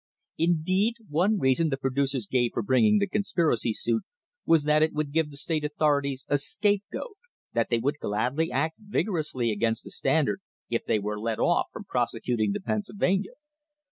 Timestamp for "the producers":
1.69-2.25